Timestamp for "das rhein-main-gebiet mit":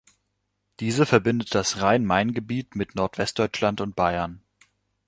1.53-2.95